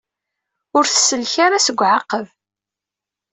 [0.77, 2.27] Ur tsellek ara seg uɛaqeb.